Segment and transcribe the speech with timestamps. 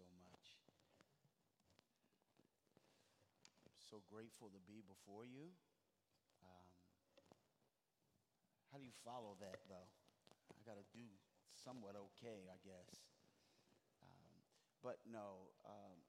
[0.00, 0.56] so much.
[3.76, 5.52] So grateful to be before you.
[6.40, 6.68] Um,
[8.72, 9.92] how do you follow that, though?
[10.56, 11.04] I got to do
[11.52, 13.04] somewhat okay, I guess.
[14.00, 14.32] Um,
[14.80, 16.00] but no, um,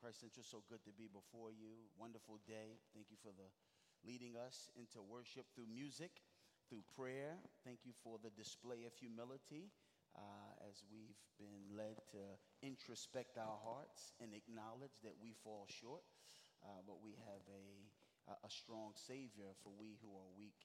[0.00, 1.84] Christ Central, so good to be before you.
[2.00, 2.80] Wonderful day.
[2.96, 3.52] Thank you for the
[4.08, 6.24] leading us into worship through music,
[6.72, 7.44] through prayer.
[7.60, 9.68] Thank you for the display of humility
[10.14, 12.22] uh, as we've been led to
[12.64, 16.04] introspect our hearts and acknowledge that we fall short,
[16.64, 20.56] uh, but we have a, a strong Savior for we who are weak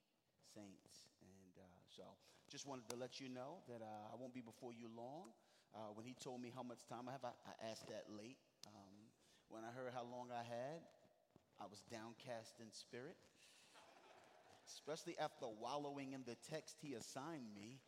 [0.56, 1.12] saints.
[1.20, 2.04] And uh, so
[2.48, 5.36] just wanted to let you know that uh, I won't be before you long.
[5.76, 8.40] Uh, when he told me how much time I have, I, I asked that late.
[8.72, 8.96] Um,
[9.50, 10.82] when I heard how long I had,
[11.60, 13.18] I was downcast in spirit
[14.70, 17.82] especially after wallowing in the text he assigned me.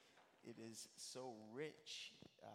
[0.43, 2.13] It is so rich,
[2.43, 2.47] uh,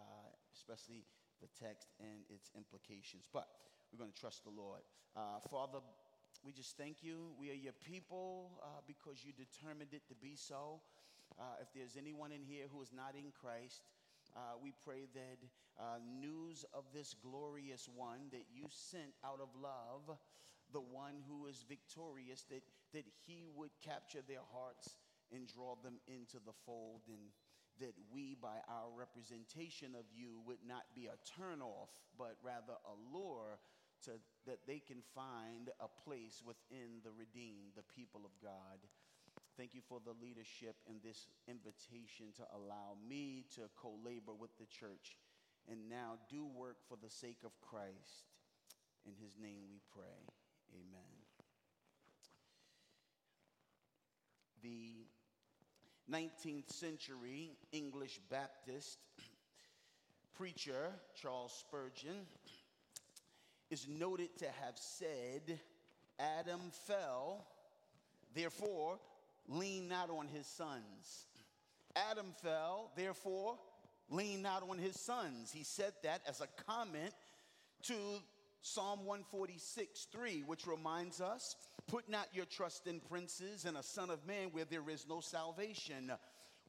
[0.55, 1.05] especially
[1.41, 3.27] the text and its implications.
[3.31, 3.47] But
[3.91, 4.81] we're going to trust the Lord.
[5.15, 5.79] Uh, Father,
[6.43, 7.31] we just thank you.
[7.39, 10.81] We are your people uh, because you determined it to be so.
[11.39, 13.81] Uh, if there's anyone in here who is not in Christ,
[14.35, 15.39] uh, we pray that
[15.79, 20.17] uh, news of this glorious one that you sent out of love,
[20.73, 24.97] the one who is victorious, that, that he would capture their hearts
[25.31, 27.31] and draw them into the fold and
[27.79, 32.95] that we, by our representation of you, would not be a turnoff, but rather a
[33.13, 33.59] lure
[34.05, 34.11] to,
[34.45, 38.79] that they can find a place within the redeemed, the people of God.
[39.57, 44.53] Thank you for the leadership and this invitation to allow me to co labor with
[44.59, 45.17] the church
[45.69, 48.29] and now do work for the sake of Christ.
[49.05, 50.29] In his name we pray.
[50.73, 51.13] Amen.
[54.61, 55.07] The
[56.11, 58.99] 19th century English Baptist
[60.37, 60.91] preacher
[61.21, 62.25] Charles Spurgeon
[63.69, 65.59] is noted to have said,
[66.17, 67.45] Adam fell,
[68.33, 68.99] therefore
[69.49, 71.25] lean not on his sons.
[72.09, 73.57] Adam fell, therefore
[74.09, 75.51] lean not on his sons.
[75.51, 77.13] He said that as a comment
[77.83, 77.95] to
[78.61, 81.55] Psalm 146 3, which reminds us
[81.87, 85.21] Put not your trust in princes and a son of man where there is no
[85.21, 86.11] salvation.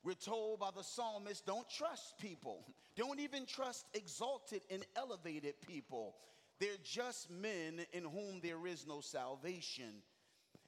[0.04, 2.64] We're told by the psalmist don't trust people,
[2.96, 6.14] don't even trust exalted and elevated people.
[6.60, 10.02] They're just men in whom there is no salvation.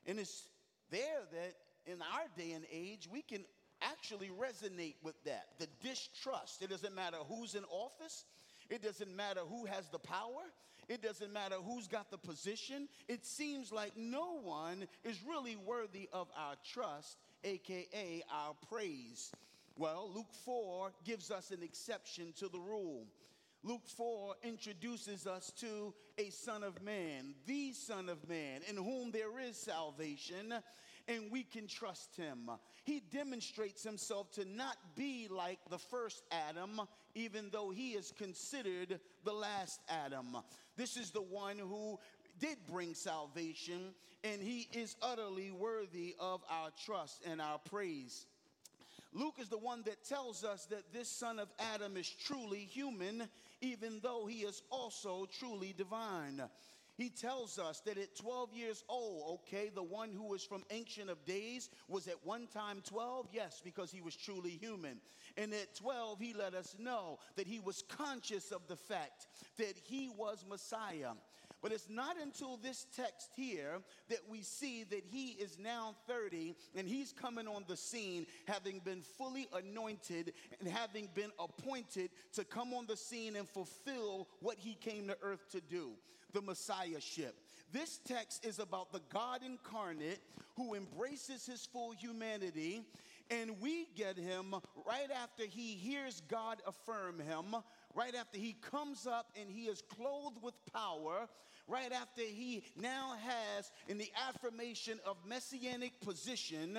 [0.06, 0.48] And it's
[0.90, 1.54] there that
[1.86, 3.44] in our day and age, we can
[3.82, 6.62] actually resonate with that the distrust.
[6.62, 8.24] It doesn't matter who's in office,
[8.70, 10.42] it doesn't matter who has the power,
[10.88, 12.88] it doesn't matter who's got the position.
[13.08, 19.32] It seems like no one is really worthy of our trust, aka our praise.
[19.76, 23.06] Well, Luke 4 gives us an exception to the rule.
[23.62, 29.10] Luke 4 introduces us to a Son of Man, the Son of Man, in whom
[29.10, 30.54] there is salvation,
[31.08, 32.50] and we can trust him.
[32.84, 36.80] He demonstrates himself to not be like the first Adam,
[37.14, 40.36] even though he is considered the last Adam.
[40.76, 41.98] This is the one who
[42.38, 43.94] did bring salvation,
[44.24, 48.26] and he is utterly worthy of our trust and our praise.
[49.12, 53.28] Luke is the one that tells us that this son of Adam is truly human,
[53.60, 56.42] even though he is also truly divine.
[57.00, 61.08] He tells us that at 12 years old, okay, the one who was from Ancient
[61.08, 65.00] of Days was at one time 12, yes, because he was truly human.
[65.38, 69.78] And at 12, he let us know that he was conscious of the fact that
[69.82, 71.12] he was Messiah.
[71.62, 76.54] But it's not until this text here that we see that he is now 30
[76.74, 82.44] and he's coming on the scene having been fully anointed and having been appointed to
[82.44, 85.90] come on the scene and fulfill what he came to earth to do
[86.32, 87.34] the Messiahship.
[87.72, 90.20] This text is about the God incarnate
[90.56, 92.82] who embraces his full humanity,
[93.30, 94.54] and we get him
[94.86, 97.56] right after he hears God affirm him,
[97.94, 101.28] right after he comes up and he is clothed with power,
[101.66, 106.78] right after he now has in the affirmation of messianic position,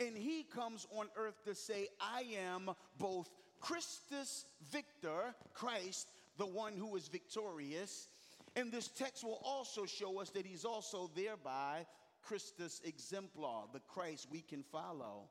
[0.00, 3.28] and he comes on earth to say, I am both
[3.60, 6.08] Christus Victor, Christ,
[6.38, 8.08] the one who is victorious,
[8.56, 11.86] and this text will also show us that he's also thereby
[12.22, 15.28] Christus exemplar, the Christ we can follow.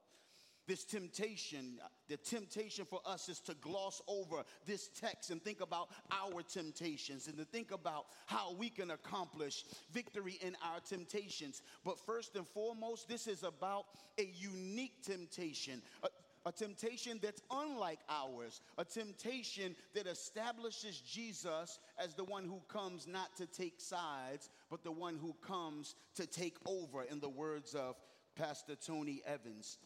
[0.69, 1.79] This temptation,
[2.09, 7.27] the temptation for us is to gloss over this text and think about our temptations
[7.27, 11.63] and to think about how we can accomplish victory in our temptations.
[11.83, 13.85] But first and foremost, this is about
[14.19, 15.81] a unique temptation.
[16.03, 16.09] Uh,
[16.45, 23.07] a temptation that's unlike ours, a temptation that establishes Jesus as the one who comes
[23.07, 27.73] not to take sides, but the one who comes to take over, in the words
[27.73, 27.95] of
[28.35, 29.79] Pastor Tony Evans.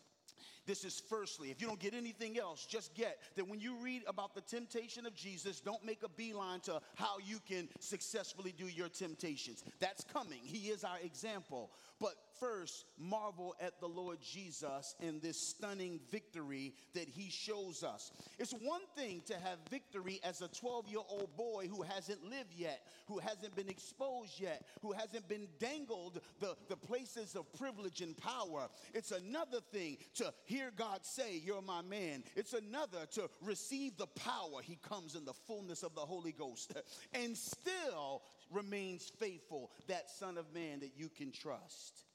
[0.66, 4.04] This is firstly, if you don't get anything else, just get that when you read
[4.08, 8.68] about the temptation of Jesus, don't make a beeline to how you can successfully do
[8.68, 9.64] your temptations.
[9.80, 10.40] That's coming.
[10.44, 11.72] He is our example.
[12.00, 18.12] But first, marvel at the Lord Jesus and this stunning victory that he shows us.
[18.40, 22.54] It's one thing to have victory as a 12 year old boy who hasn't lived
[22.56, 28.02] yet, who hasn't been exposed yet, who hasn't been dangled the, the places of privilege
[28.02, 28.68] and power.
[28.94, 32.24] It's another thing to hear God say, You're my man.
[32.36, 34.62] It's another to receive the power.
[34.62, 36.74] He comes in the fullness of the Holy Ghost
[37.14, 38.22] and still
[38.52, 42.06] remains faithful, that Son of Man that you can trust.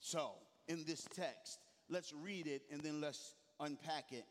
[0.00, 0.32] So,
[0.66, 1.58] in this text,
[1.88, 4.24] let's read it and then let's unpack it.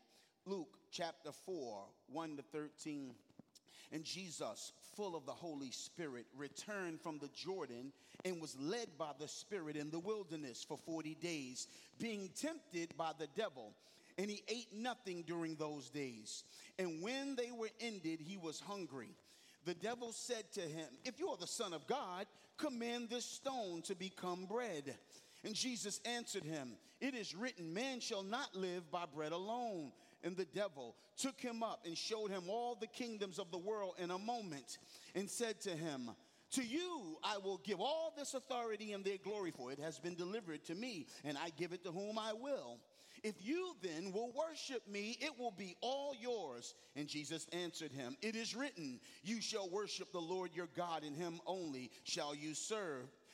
[0.46, 3.14] Luke chapter 4, 1 to 13.
[3.92, 7.92] And Jesus, full of the Holy Spirit, returned from the Jordan
[8.24, 11.68] and was led by the Spirit in the wilderness for 40 days,
[12.00, 13.74] being tempted by the devil.
[14.16, 16.44] And he ate nothing during those days.
[16.78, 19.10] And when they were ended, he was hungry.
[19.64, 22.26] The devil said to him, If you are the Son of God,
[22.56, 24.94] command this stone to become bread.
[25.42, 29.92] And Jesus answered him, It is written, Man shall not live by bread alone.
[30.22, 33.94] And the devil took him up and showed him all the kingdoms of the world
[33.98, 34.78] in a moment
[35.14, 36.10] and said to him,
[36.54, 40.14] To you I will give all this authority and their glory, for it has been
[40.14, 42.78] delivered to me, and I give it to whom I will.
[43.24, 46.74] If you then will worship me, it will be all yours.
[46.94, 51.16] And Jesus answered him, It is written, You shall worship the Lord your God, and
[51.16, 53.08] him only shall you serve.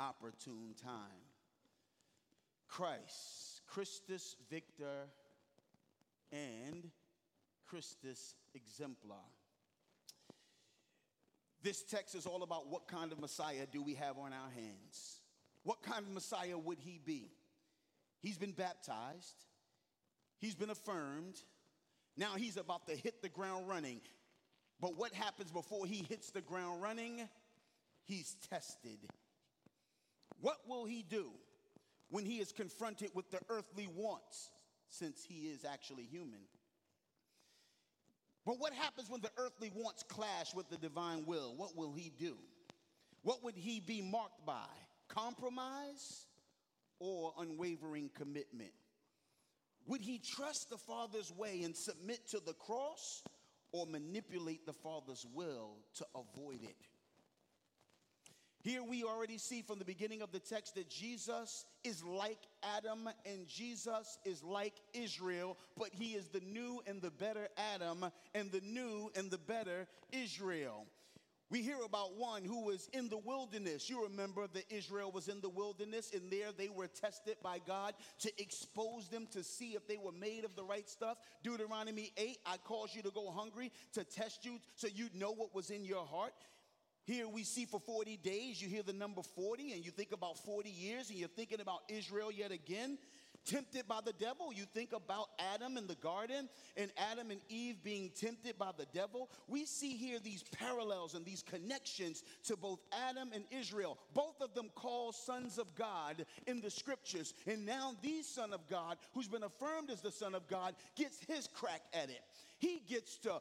[0.00, 1.28] opportune time.
[2.68, 5.08] Christ, Christus Victor,
[6.32, 6.90] and
[7.66, 9.18] Christus Exemplar.
[11.62, 15.20] This text is all about what kind of Messiah do we have on our hands?
[15.62, 17.30] What kind of Messiah would he be?
[18.22, 19.44] He's been baptized,
[20.38, 21.40] he's been affirmed.
[22.16, 24.00] Now he's about to hit the ground running.
[24.80, 27.28] But what happens before he hits the ground running?
[28.04, 28.98] He's tested.
[30.40, 31.30] What will he do
[32.10, 34.50] when he is confronted with the earthly wants,
[34.88, 36.40] since he is actually human?
[38.46, 41.54] But what happens when the earthly wants clash with the divine will?
[41.56, 42.36] What will he do?
[43.22, 44.66] What would he be marked by?
[45.08, 46.26] Compromise
[46.98, 48.72] or unwavering commitment?
[49.86, 53.22] Would he trust the Father's way and submit to the cross
[53.72, 56.76] or manipulate the Father's will to avoid it?
[58.62, 62.40] Here we already see from the beginning of the text that Jesus is like
[62.76, 68.04] Adam and Jesus is like Israel, but he is the new and the better Adam
[68.34, 70.86] and the new and the better Israel.
[71.50, 73.90] We hear about one who was in the wilderness.
[73.90, 77.94] You remember that Israel was in the wilderness, and there they were tested by God
[78.20, 81.18] to expose them to see if they were made of the right stuff.
[81.42, 85.52] Deuteronomy 8 I caused you to go hungry to test you so you'd know what
[85.52, 86.34] was in your heart.
[87.04, 90.38] Here we see for 40 days, you hear the number 40, and you think about
[90.44, 92.98] 40 years, and you're thinking about Israel yet again.
[93.46, 97.82] Tempted by the devil, you think about Adam in the garden and Adam and Eve
[97.82, 99.30] being tempted by the devil.
[99.48, 104.54] We see here these parallels and these connections to both Adam and Israel, both of
[104.54, 107.34] them called sons of God in the scriptures.
[107.46, 111.18] And now, the Son of God, who's been affirmed as the Son of God, gets
[111.26, 112.20] his crack at it.
[112.58, 113.40] He gets to,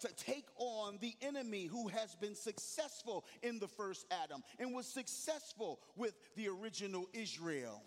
[0.00, 4.86] to take on the enemy who has been successful in the first Adam and was
[4.86, 7.82] successful with the original Israel.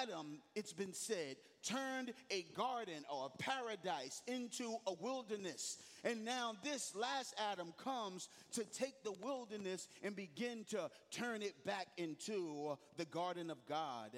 [0.00, 5.78] Adam, it's been said, turned a garden or a paradise into a wilderness.
[6.04, 11.64] And now this last Adam comes to take the wilderness and begin to turn it
[11.64, 14.10] back into the garden of God.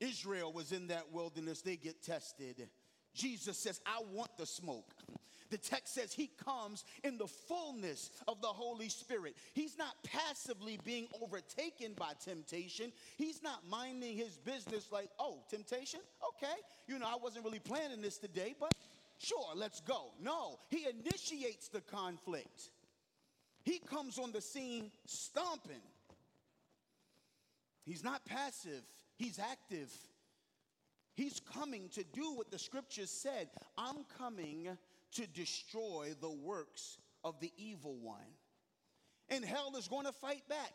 [0.00, 2.68] Israel was in that wilderness, they get tested.
[3.14, 4.92] Jesus says, I want the smoke.
[5.50, 9.36] The text says he comes in the fullness of the Holy Spirit.
[9.54, 12.92] He's not passively being overtaken by temptation.
[13.16, 16.00] He's not minding his business like, oh, temptation?
[16.36, 16.54] Okay.
[16.86, 18.72] You know, I wasn't really planning this today, but
[19.18, 20.12] sure, let's go.
[20.22, 22.70] No, he initiates the conflict.
[23.64, 25.82] He comes on the scene stomping.
[27.84, 28.82] He's not passive,
[29.16, 29.90] he's active.
[31.14, 33.48] He's coming to do what the scriptures said.
[33.76, 34.68] I'm coming
[35.12, 38.16] to destroy the works of the evil one.
[39.28, 40.72] And hell is going to fight back.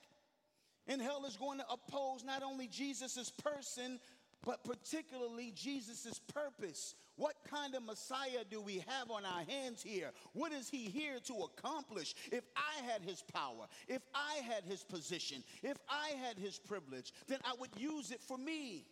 [0.87, 3.99] And hell is going to oppose not only Jesus' person,
[4.45, 6.95] but particularly Jesus' purpose.
[7.15, 10.11] What kind of Messiah do we have on our hands here?
[10.33, 12.13] What is he here to accomplish?
[12.31, 17.13] If I had his power, if I had his position, if I had his privilege,
[17.27, 18.85] then I would use it for me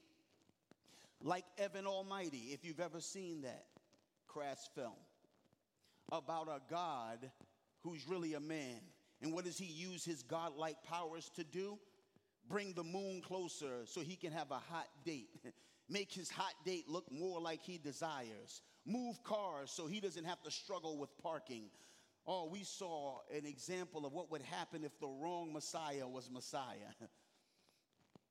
[1.24, 3.66] like Evan Almighty, if you've ever seen that
[4.28, 4.94] crass film
[6.12, 7.32] about a God
[7.82, 8.80] who's really a man.
[9.22, 11.78] And what does he use his godlike powers to do?
[12.50, 15.30] Bring the moon closer so he can have a hot date.
[15.90, 18.62] Make his hot date look more like he desires.
[18.86, 21.66] Move cars so he doesn't have to struggle with parking.
[22.26, 26.92] Oh, we saw an example of what would happen if the wrong Messiah was Messiah.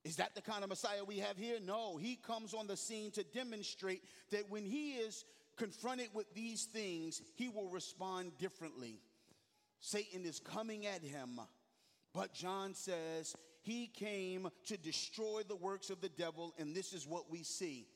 [0.05, 1.59] Is that the kind of Messiah we have here?
[1.63, 5.25] No, he comes on the scene to demonstrate that when he is
[5.61, 8.99] confronted with these things, he will respond differently.
[9.81, 11.39] Satan is coming at him,
[12.15, 17.07] but John says he came to destroy the works of the devil, and this is
[17.07, 17.87] what we see.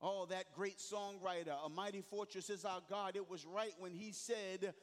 [0.00, 3.14] Oh, that great songwriter, A Mighty Fortress is Our God.
[3.14, 4.74] It was right when he said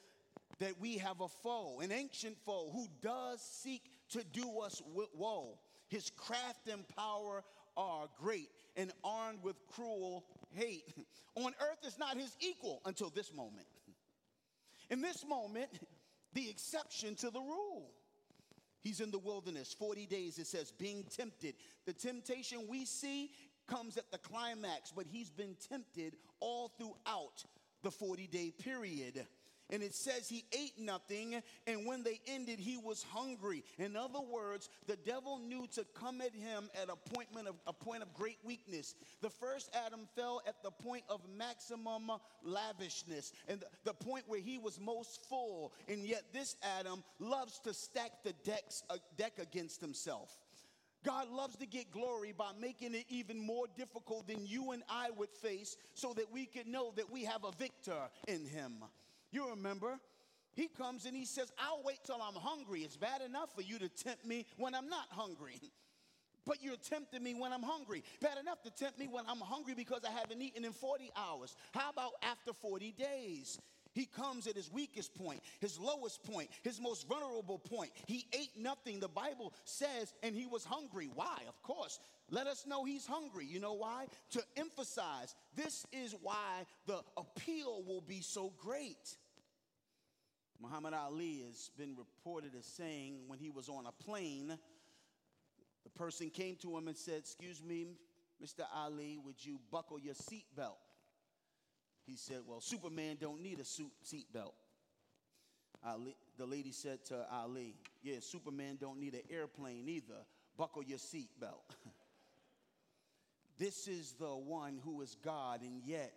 [0.59, 4.81] that we have a foe, an ancient foe, who does seek to do us
[5.13, 5.59] woe.
[5.89, 7.43] His craft and power
[7.75, 10.93] are great and armed with cruel hate.
[11.35, 13.67] On earth is not his equal until this moment.
[14.89, 15.69] In this moment,
[16.33, 17.91] the exception to the rule.
[18.81, 21.55] He's in the wilderness 40 days, it says, being tempted.
[21.85, 23.31] The temptation we see
[23.67, 27.43] comes at the climax, but he's been tempted all throughout
[27.83, 29.25] the 40 day period.
[29.71, 33.63] And it says he ate nothing, and when they ended, he was hungry.
[33.77, 37.73] In other words, the devil knew to come at him at a point of, a
[37.73, 38.95] point of great weakness.
[39.21, 42.11] The first Adam fell at the point of maximum
[42.43, 45.73] lavishness, and the, the point where he was most full.
[45.87, 50.35] And yet, this Adam loves to stack the decks, uh, deck against himself.
[51.03, 55.09] God loves to get glory by making it even more difficult than you and I
[55.15, 58.83] would face so that we can know that we have a victor in him.
[59.31, 59.99] You remember?
[60.53, 62.81] He comes and he says, I'll wait till I'm hungry.
[62.81, 65.61] It's bad enough for you to tempt me when I'm not hungry.
[66.45, 68.01] But you're tempting me when I'm hungry.
[68.21, 71.55] Bad enough to tempt me when I'm hungry because I haven't eaten in 40 hours.
[71.73, 73.59] How about after 40 days?
[73.99, 77.91] He comes at his weakest point, his lowest point, his most vulnerable point.
[78.05, 81.09] He ate nothing, the Bible says, and he was hungry.
[81.13, 81.37] Why?
[81.49, 81.99] Of course.
[82.31, 83.45] Let us know he's hungry.
[83.45, 84.05] You know why?
[84.31, 89.17] To emphasize this is why the appeal will be so great.
[90.61, 94.57] Muhammad Ali has been reported as saying when he was on a plane,
[95.83, 97.87] the person came to him and said, Excuse me,
[98.41, 98.63] Mr.
[98.73, 100.77] Ali, would you buckle your seatbelt?
[102.09, 104.53] He said, Well, Superman don't need a suit seatbelt.
[106.37, 110.25] The lady said to Ali, Yeah, Superman don't need an airplane either.
[110.57, 111.61] Buckle your seatbelt.
[113.59, 116.11] this is the one who is God, and yet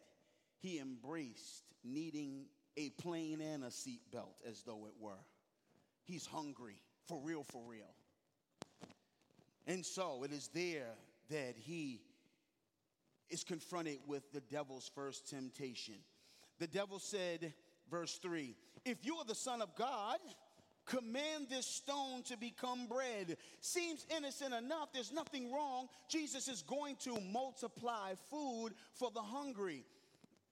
[0.61, 2.47] he embraced needing
[2.79, 5.21] a plane and a seatbelt as though it were.
[6.05, 7.95] He's hungry, for real, for real.
[9.67, 10.95] And so it is there
[11.29, 12.01] that he
[13.33, 15.95] is confronted with the devil's first temptation.
[16.59, 17.53] The devil said,
[17.91, 20.19] verse 3 If you are the Son of God,
[20.87, 23.37] command this stone to become bread.
[23.61, 24.93] Seems innocent enough.
[24.93, 25.89] There's nothing wrong.
[26.09, 29.85] Jesus is going to multiply food for the hungry.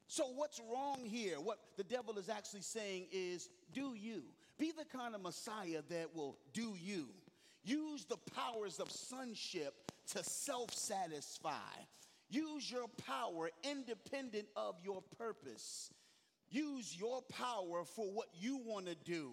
[0.07, 1.37] So, what's wrong here?
[1.37, 4.23] What the devil is actually saying is do you.
[4.59, 7.07] Be the kind of Messiah that will do you.
[7.63, 9.75] Use the powers of sonship
[10.13, 11.53] to self satisfy.
[12.31, 15.91] Use your power independent of your purpose.
[16.49, 19.33] Use your power for what you want to do.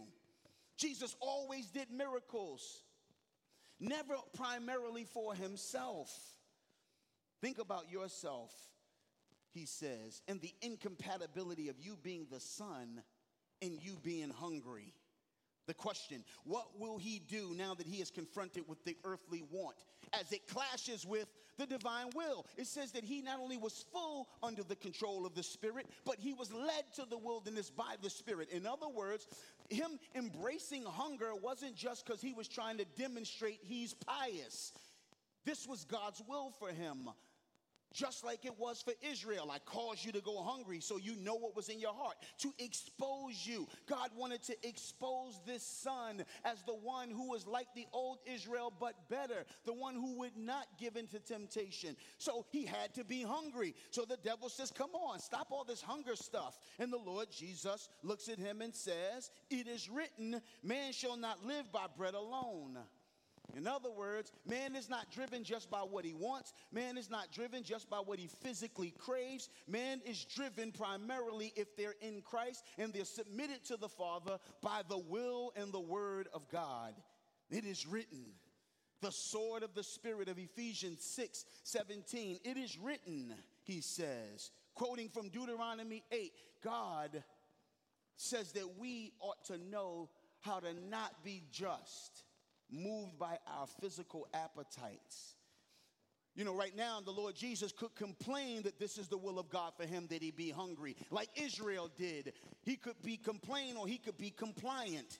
[0.77, 2.83] Jesus always did miracles,
[3.79, 6.11] never primarily for himself.
[7.41, 8.51] Think about yourself
[9.57, 13.01] he says, and the incompatibility of you being the son
[13.61, 14.93] and you being hungry.
[15.65, 19.75] The question, what will he do now that he is confronted with the earthly want
[20.13, 21.27] as it clashes with
[21.57, 22.45] the divine will?
[22.57, 26.15] It says that he not only was full under the control of the Spirit, but
[26.19, 28.49] he was led to the wilderness by the Spirit.
[28.51, 29.27] In other words,
[29.69, 34.73] him embracing hunger wasn't just because he was trying to demonstrate he's pious.
[35.45, 37.09] This was God's will for him
[37.93, 39.49] just like it was for Israel.
[39.51, 42.53] I caused you to go hungry so you know what was in your heart, to
[42.59, 43.67] expose you.
[43.87, 48.71] God wanted to expose this son as the one who was like the old Israel,
[48.79, 51.95] but better, the one who would not give in to temptation.
[52.17, 53.75] So he had to be hungry.
[53.91, 56.57] So the devil says, Come on, stop all this hunger stuff.
[56.79, 61.45] And the Lord Jesus looks at him and says, It is written, man shall not
[61.45, 62.77] live by bread alone
[63.55, 66.53] in other words, man is not driven just by what he wants.
[66.71, 69.49] Man is not driven just by what he physically craves.
[69.67, 74.81] Man is driven primarily if they're in Christ and they're submitted to the Father by
[74.89, 76.93] the will and the word of God.
[77.49, 78.25] It is written,
[79.01, 82.39] the sword of the Spirit of Ephesians 6 17.
[82.43, 87.23] It is written, he says, quoting from Deuteronomy 8, God
[88.17, 90.09] says that we ought to know
[90.41, 92.23] how to not be just
[92.71, 95.35] moved by our physical appetites.
[96.35, 99.49] You know, right now, the Lord Jesus could complain that this is the will of
[99.49, 102.33] God for him that he be hungry, like Israel did.
[102.61, 105.19] He could be complain or he could be compliant.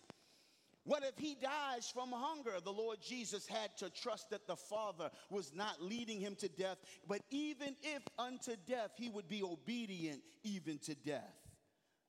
[0.83, 2.53] What if he dies from hunger?
[2.63, 6.77] The Lord Jesus had to trust that the Father was not leading him to death,
[7.07, 11.35] but even if unto death, he would be obedient even to death.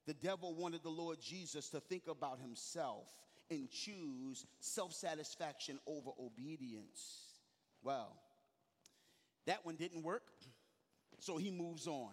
[0.07, 3.09] The devil wanted the Lord Jesus to think about himself
[3.51, 7.29] and choose self satisfaction over obedience.
[7.83, 8.17] Well,
[9.47, 10.25] that one didn't work,
[11.19, 12.13] so he moves on.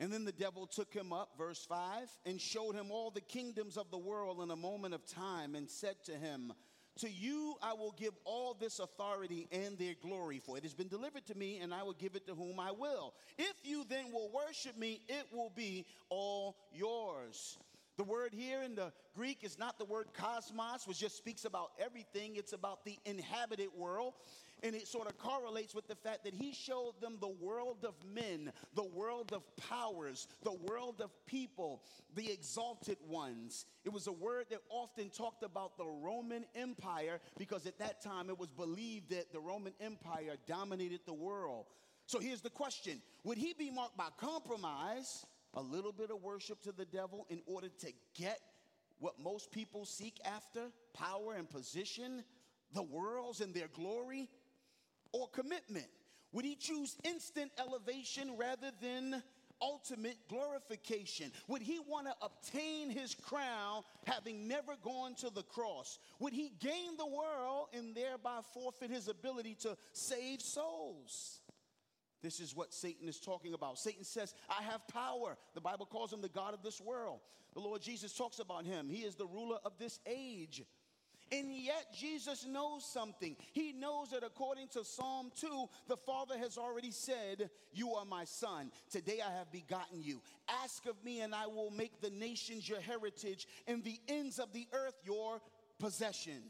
[0.00, 3.76] And then the devil took him up, verse 5, and showed him all the kingdoms
[3.76, 6.54] of the world in a moment of time, and said to him,
[7.00, 10.88] To you I will give all this authority and their glory, for it has been
[10.88, 13.12] delivered to me, and I will give it to whom I will.
[13.38, 17.58] If you then will worship me, it will be all yours.
[18.00, 21.72] The word here in the Greek is not the word cosmos, which just speaks about
[21.78, 22.36] everything.
[22.36, 24.14] It's about the inhabited world.
[24.62, 27.92] And it sort of correlates with the fact that he showed them the world of
[28.14, 31.82] men, the world of powers, the world of people,
[32.14, 33.66] the exalted ones.
[33.84, 38.30] It was a word that often talked about the Roman Empire because at that time
[38.30, 41.66] it was believed that the Roman Empire dominated the world.
[42.06, 45.26] So here's the question Would he be marked by compromise?
[45.54, 48.40] A little bit of worship to the devil in order to get
[48.98, 52.22] what most people seek after power and position,
[52.74, 54.28] the worlds and their glory,
[55.12, 55.86] or commitment?
[56.32, 59.22] Would he choose instant elevation rather than
[59.60, 61.32] ultimate glorification?
[61.48, 65.98] Would he want to obtain his crown having never gone to the cross?
[66.18, 71.40] Would he gain the world and thereby forfeit his ability to save souls?
[72.22, 73.78] This is what Satan is talking about.
[73.78, 75.36] Satan says, I have power.
[75.54, 77.20] The Bible calls him the God of this world.
[77.54, 78.88] The Lord Jesus talks about him.
[78.88, 80.62] He is the ruler of this age.
[81.32, 83.36] And yet, Jesus knows something.
[83.52, 88.24] He knows that according to Psalm 2, the Father has already said, You are my
[88.24, 88.72] son.
[88.90, 90.20] Today I have begotten you.
[90.62, 94.52] Ask of me, and I will make the nations your heritage and the ends of
[94.52, 95.40] the earth your
[95.78, 96.42] possession.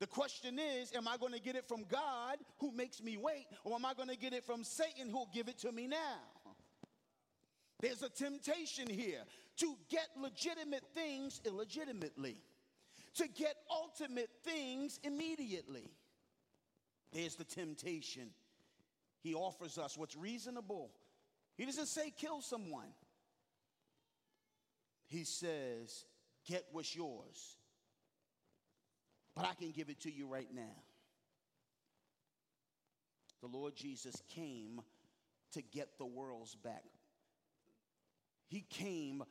[0.00, 3.46] The question is, am I going to get it from God who makes me wait,
[3.64, 6.20] or am I going to get it from Satan who'll give it to me now?
[7.80, 9.22] There's a temptation here
[9.58, 12.36] to get legitimate things illegitimately,
[13.14, 15.90] to get ultimate things immediately.
[17.12, 18.30] There's the temptation.
[19.20, 20.92] He offers us what's reasonable.
[21.56, 22.88] He doesn't say kill someone,
[25.06, 26.04] he says
[26.46, 27.57] get what's yours
[29.38, 30.74] but I can give it to you right now.
[33.40, 34.80] The Lord Jesus came
[35.52, 36.82] to get the worlds back.
[38.48, 39.22] He came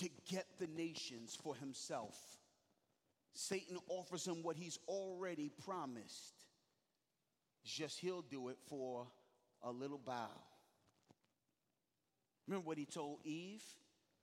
[0.00, 2.14] to get the nations for himself.
[3.32, 6.44] Satan offers him what he's already promised.
[7.64, 9.06] Just he'll do it for
[9.62, 10.28] a little bow.
[12.46, 13.64] Remember what he told Eve?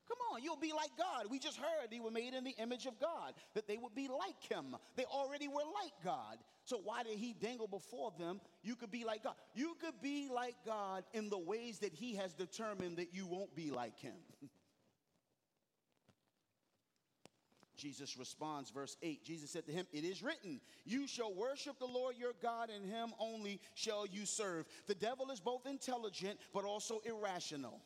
[0.08, 1.26] Come on, you'll be like God.
[1.30, 4.08] We just heard they were made in the image of God, that they would be
[4.08, 4.76] like Him.
[4.96, 6.38] They already were like God.
[6.63, 8.39] So why did He dangle before them?
[8.63, 9.36] You could be like God.
[9.54, 13.56] You could be like God in the ways that He has determined that you won't
[13.56, 14.15] be like Him.
[17.78, 19.24] Jesus responds, verse 8.
[19.24, 22.86] Jesus said to him, It is written, You shall worship the Lord your God, and
[22.86, 24.65] him only shall you serve.
[24.88, 27.82] The devil is both intelligent but also irrational.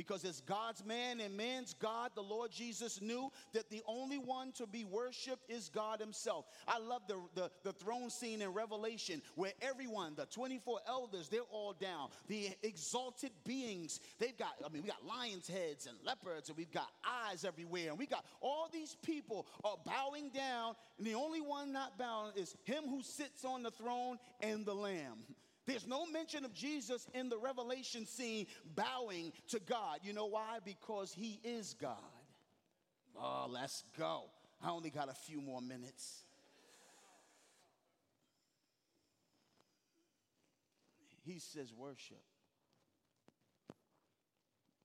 [0.00, 4.50] Because as God's man and man's God, the Lord Jesus knew that the only one
[4.52, 6.46] to be worshiped is God Himself.
[6.66, 11.42] I love the, the, the, throne scene in Revelation where everyone, the 24 elders, they're
[11.50, 12.08] all down.
[12.28, 16.72] The exalted beings, they've got, I mean, we got lions' heads and leopards, and we've
[16.72, 21.42] got eyes everywhere, and we got all these people are bowing down, and the only
[21.42, 25.18] one not bowing is Him who sits on the throne and the Lamb.
[25.70, 30.00] There's no mention of Jesus in the revelation scene bowing to God.
[30.02, 30.58] You know why?
[30.64, 31.96] Because he is God.
[33.16, 34.24] Oh, let's go.
[34.60, 36.24] I only got a few more minutes.
[41.24, 42.22] He says, worship.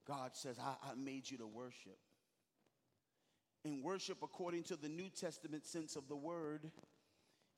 [0.08, 1.98] God says, I, I made you to worship.
[3.63, 6.69] And worship, according to the New Testament sense of the word,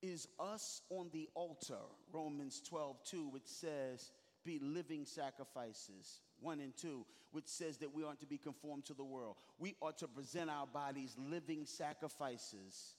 [0.02, 1.76] is us on the altar.
[2.12, 4.12] Romans 12, 2, which says,
[4.46, 6.22] be living sacrifices.
[6.40, 9.36] 1 and 2, which says that we aren't to be conformed to the world.
[9.60, 12.96] We are to present our bodies living sacrifices,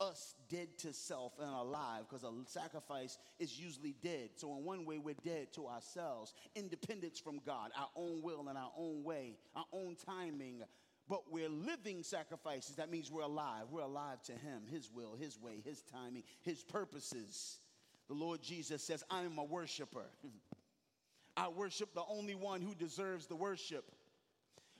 [0.00, 4.30] us dead to self and alive, because a sacrifice is usually dead.
[4.36, 8.58] So, in one way, we're dead to ourselves, independence from God, our own will and
[8.58, 10.62] our own way, our own timing,
[11.10, 12.76] but we're living sacrifices.
[12.76, 13.64] That means we're alive.
[13.68, 17.58] We're alive to Him, His will, His way, His timing, His purposes.
[18.06, 20.06] The Lord Jesus says, I am a worshiper.
[21.36, 23.90] I worship the only one who deserves the worship.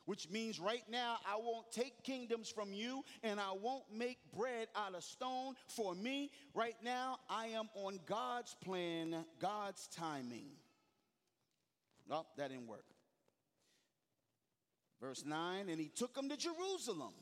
[0.06, 4.68] Which means right now, I won't take kingdoms from you and I won't make bread
[4.76, 6.30] out of stone for me.
[6.54, 10.50] Right now, I am on God's plan, God's timing.
[12.08, 12.84] Oh, that didn't work.
[15.00, 17.14] Verse 9, and he took him to Jerusalem,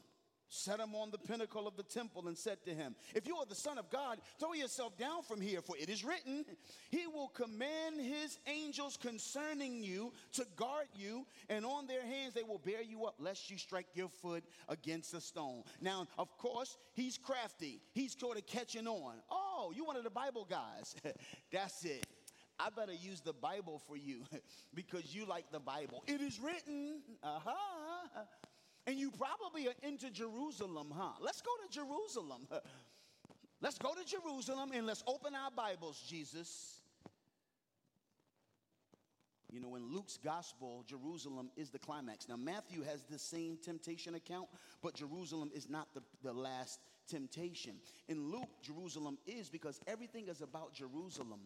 [0.49, 3.47] set him on the pinnacle of the temple, and said to him, If you are
[3.47, 6.45] the Son of God, throw yourself down from here, for it is written,
[6.91, 12.43] He will command His angels concerning you to guard you, and on their hands they
[12.43, 15.63] will bear you up, lest you strike your foot against a stone.
[15.81, 19.15] Now, of course, he's crafty, he's sort of catching on.
[19.31, 20.97] Oh, you one of the Bible guys.
[21.53, 22.05] That's it.
[22.59, 24.23] I better use the Bible for you
[24.75, 26.03] because you like the Bible.
[26.07, 28.21] It is written, uh huh.
[28.87, 31.13] And you probably are into Jerusalem, huh?
[31.21, 32.49] Let's go to Jerusalem.
[33.61, 36.81] Let's go to Jerusalem and let's open our Bibles, Jesus.
[39.51, 42.29] You know, in Luke's gospel, Jerusalem is the climax.
[42.29, 44.47] Now, Matthew has the same temptation account,
[44.81, 47.73] but Jerusalem is not the, the last temptation.
[48.09, 51.41] In Luke, Jerusalem is because everything is about Jerusalem.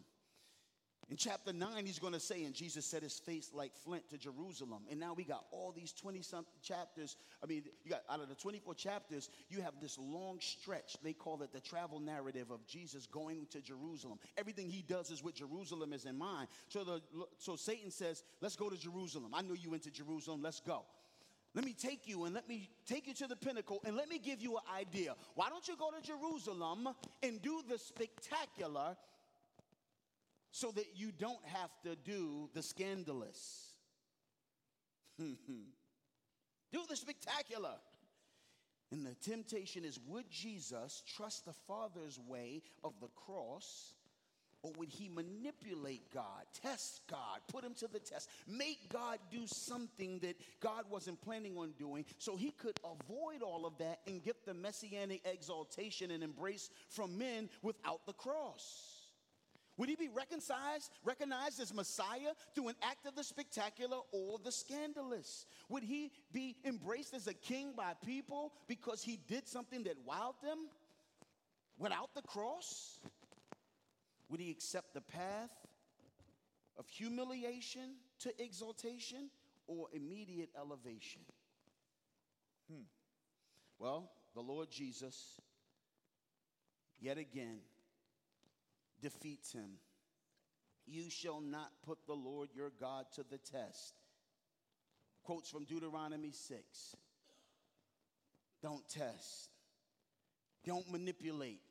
[1.13, 4.17] In chapter 9, he's going to say, and Jesus set his face like flint to
[4.17, 4.81] Jerusalem.
[4.89, 7.17] And now we got all these 20 something chapters.
[7.43, 10.97] I mean, you got out of the 24 chapters, you have this long stretch.
[11.03, 14.17] They call it the travel narrative of Jesus going to Jerusalem.
[14.39, 16.47] Everything he does is with Jerusalem is in mind.
[16.67, 16.99] So, the,
[17.37, 19.35] so Satan says, Let's go to Jerusalem.
[19.35, 20.41] I know you went to Jerusalem.
[20.41, 20.83] Let's go.
[21.53, 24.17] Let me take you and let me take you to the pinnacle and let me
[24.17, 25.13] give you an idea.
[25.35, 26.89] Why don't you go to Jerusalem
[27.21, 28.97] and do the spectacular?
[30.53, 33.73] So that you don't have to do the scandalous.
[35.17, 35.35] do
[36.87, 37.73] the spectacular.
[38.91, 43.95] And the temptation is would Jesus trust the Father's way of the cross?
[44.61, 49.45] Or would he manipulate God, test God, put him to the test, make God do
[49.45, 54.23] something that God wasn't planning on doing so he could avoid all of that and
[54.23, 58.92] get the messianic exaltation and embrace from men without the cross?
[59.77, 64.51] Would he be recognized, recognized as Messiah through an act of the spectacular or the
[64.51, 65.47] scandalous?
[65.69, 70.39] Would he be embraced as a king by people because he did something that wowed
[70.43, 70.67] them
[71.79, 72.99] without the cross?
[74.29, 75.51] Would he accept the path
[76.77, 79.29] of humiliation to exaltation
[79.65, 81.21] or immediate elevation?
[82.71, 82.83] Hmm.
[83.79, 85.41] Well, the Lord Jesus,
[86.99, 87.59] yet again,
[89.03, 89.77] defeats him.
[90.87, 93.93] You shall not put the Lord your God to the test.
[95.23, 96.95] Quotes from Deuteronomy 6.
[98.61, 99.49] Don't test.
[100.65, 101.61] Don't manipulate.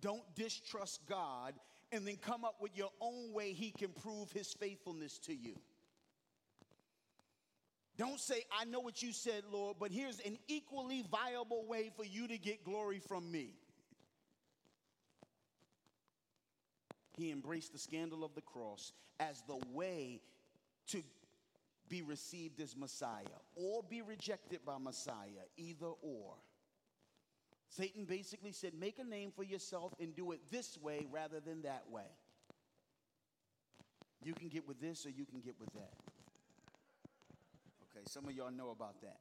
[0.00, 1.54] Don't distrust God
[1.90, 5.54] and then come up with your own way he can prove his faithfulness to you.
[7.96, 12.04] Don't say, I know what you said, Lord, but here's an equally viable way for
[12.04, 13.54] you to get glory from me.
[17.18, 20.20] He embraced the scandal of the cross as the way
[20.86, 21.02] to
[21.88, 23.24] be received as Messiah
[23.56, 26.34] or be rejected by Messiah, either or.
[27.70, 31.62] Satan basically said, Make a name for yourself and do it this way rather than
[31.62, 32.06] that way.
[34.22, 35.94] You can get with this or you can get with that.
[37.90, 39.18] Okay, some of y'all know about that.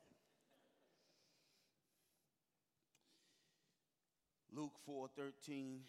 [4.54, 5.80] Luke 4:13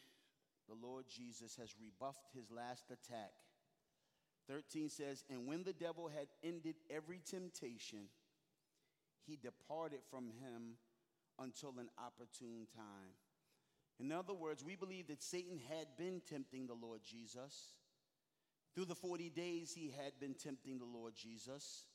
[0.68, 3.32] the Lord Jesus has rebuffed his last attack.
[4.48, 8.08] 13 says, And when the devil had ended every temptation,
[9.26, 10.76] he departed from him
[11.38, 13.12] until an opportune time.
[14.00, 17.72] In other words, we believe that Satan had been tempting the Lord Jesus.
[18.74, 21.86] Through the 40 days, he had been tempting the Lord Jesus.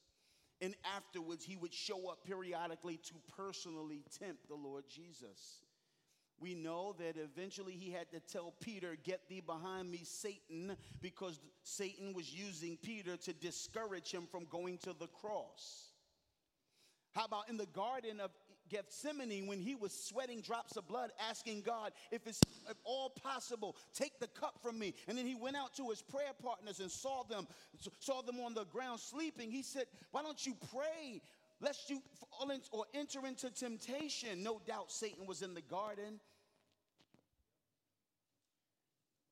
[0.62, 5.64] And afterwards, he would show up periodically to personally tempt the Lord Jesus.
[6.40, 11.40] We know that eventually he had to tell Peter, Get thee behind me, Satan, because
[11.64, 15.92] Satan was using Peter to discourage him from going to the cross.
[17.14, 18.32] How about in the Garden of
[18.70, 23.76] Gethsemane when he was sweating drops of blood, asking God, if it's if all possible,
[23.94, 24.96] take the cup from me.
[25.08, 27.48] And then he went out to his prayer partners and saw them,
[28.00, 29.52] saw them on the ground sleeping.
[29.52, 31.22] He said, Why don't you pray?
[31.64, 34.44] Lest you fall into, or enter into temptation.
[34.44, 36.20] No doubt Satan was in the garden.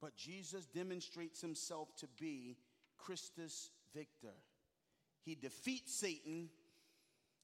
[0.02, 2.58] But Jesus demonstrates himself to be
[2.98, 4.34] Christus Victor.
[5.26, 6.50] He defeats Satan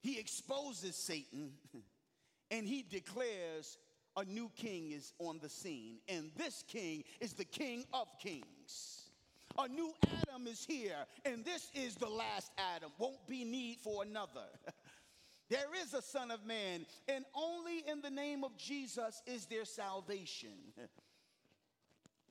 [0.02, 1.52] he exposes Satan
[2.52, 3.78] and he declares
[4.15, 5.97] a new king is on the scene.
[6.08, 9.04] And this king is the king of kings.
[9.60, 12.91] A new Adam is here, and this is the last Adam.
[13.00, 14.45] Won't be need for another.
[15.50, 19.66] there is a Son of Man, and only in the name of Jesus is there
[19.66, 20.58] salvation.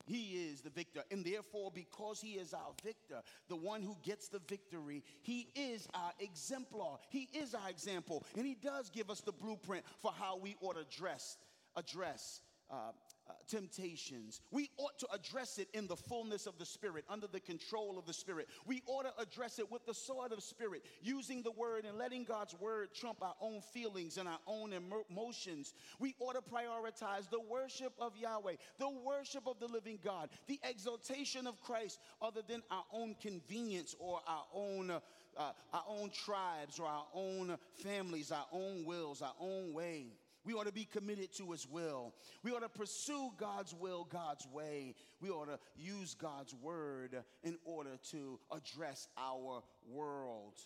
[0.07, 1.03] He is the victor.
[1.11, 5.87] And therefore, because he is our victor, the one who gets the victory, he is
[5.93, 6.97] our exemplar.
[7.09, 8.23] He is our example.
[8.37, 11.37] And he does give us the blueprint for how we ought to dress,
[11.75, 12.91] address uh,
[13.29, 14.41] uh, temptations.
[14.51, 18.05] We ought to address it in the fullness of the Spirit, under the control of
[18.05, 18.47] the Spirit.
[18.65, 22.23] We ought to address it with the sword of Spirit, using the word and letting
[22.23, 25.73] God's word trump our own feelings and our own emotions.
[25.99, 30.59] We ought to prioritize the worship of Yahweh, the worship of the living God, the
[30.63, 34.91] exaltation of Christ, other than our own convenience or our own.
[34.91, 34.99] Uh,
[35.37, 40.07] uh, our own tribes or our own families, our own wills, our own way.
[40.47, 42.13] We ought to be committed to His will.
[42.41, 44.95] We ought to pursue God's will, God's way.
[45.19, 50.57] We ought to use God's word in order to address our world.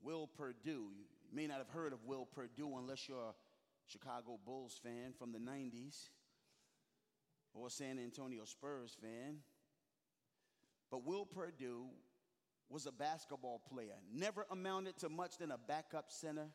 [0.00, 3.34] Will Perdue, you may not have heard of Will Perdue unless you're a
[3.88, 6.10] Chicago Bulls fan from the 90s
[7.52, 9.38] or a San Antonio Spurs fan.
[10.88, 11.86] But Will Perdue
[12.68, 16.46] was a basketball player, never amounted to much than a backup center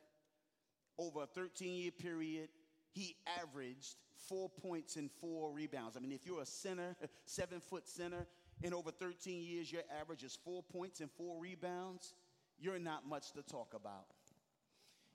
[0.98, 2.50] over a 13 year period,
[2.92, 3.96] he averaged
[4.28, 5.96] four points and four rebounds.
[5.96, 8.26] I mean, if you're a center, seven foot center,
[8.64, 12.14] in over 13 years, your average is four points and four rebounds,
[12.60, 14.08] you're not much to talk about.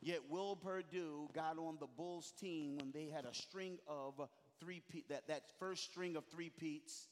[0.01, 4.21] Yet Will Perdue got on the Bulls team when they had a string of
[4.61, 7.09] three that, that first string of three peats,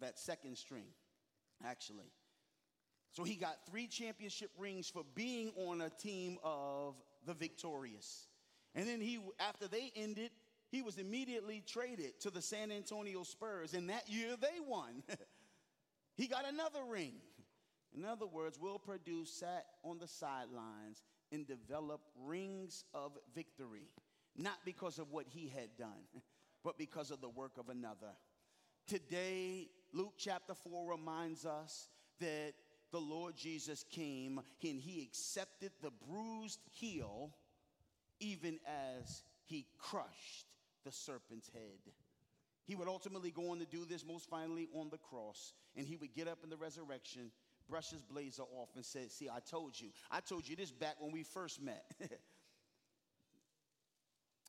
[0.00, 0.86] that second string,
[1.64, 2.10] actually.
[3.10, 6.94] So he got three championship rings for being on a team of
[7.26, 8.28] the victorious.
[8.74, 10.30] And then he, after they ended,
[10.70, 13.74] he was immediately traded to the San Antonio Spurs.
[13.74, 15.02] And that year they won.
[16.16, 17.14] he got another ring.
[17.94, 23.90] In other words, Will Perdue sat on the sidelines and developed rings of victory,
[24.36, 26.04] not because of what he had done,
[26.64, 28.12] but because of the work of another.
[28.86, 31.88] Today, Luke chapter 4 reminds us
[32.20, 32.54] that
[32.92, 37.34] the Lord Jesus came and he accepted the bruised heel
[38.20, 38.60] even
[39.00, 40.46] as he crushed
[40.84, 41.92] the serpent's head.
[42.64, 45.96] He would ultimately go on to do this most finally on the cross, and he
[45.96, 47.32] would get up in the resurrection,
[47.68, 49.88] brush his blazer off, and say, See, I told you.
[50.10, 51.84] I told you this back when we first met.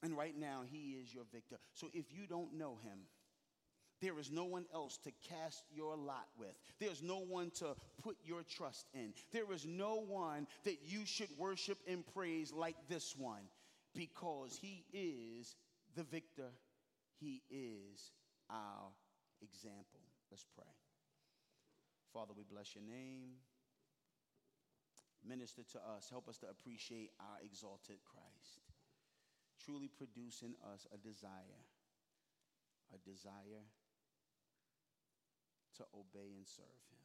[0.04, 1.58] and right now, he is your victor.
[1.74, 3.00] So if you don't know him,
[4.04, 6.54] there is no one else to cast your lot with.
[6.78, 9.14] There's no one to put your trust in.
[9.32, 13.44] There is no one that you should worship and praise like this one
[13.96, 15.56] because he is
[15.96, 16.52] the victor.
[17.22, 18.12] He is
[18.50, 18.92] our
[19.42, 20.02] example.
[20.30, 20.66] Let's pray.
[22.14, 23.40] Father, we bless your name.
[25.26, 26.10] Minister to us.
[26.10, 28.60] Help us to appreciate our exalted Christ.
[29.64, 31.64] Truly produce in us a desire,
[32.94, 33.64] a desire
[35.78, 37.04] to obey and serve him.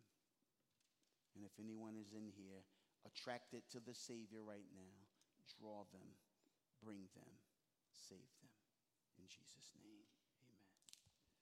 [1.34, 2.66] And if anyone is in here
[3.06, 4.94] attracted to the Savior right now,
[5.58, 6.08] draw them,
[6.82, 7.32] bring them,
[7.90, 8.52] save them.
[9.18, 9.97] In Jesus' name.